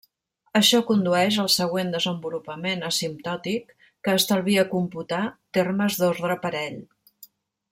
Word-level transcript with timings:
Això 0.59 0.77
condueix 0.85 1.35
al 1.43 1.49
següent 1.55 1.91
desenvolupament 1.95 2.81
asimptòtic, 2.87 3.75
que 4.07 4.17
estalvia 4.21 4.65
computar 4.75 5.21
termes 5.59 5.99
d'ordre 6.01 6.39
parell. 6.49 6.81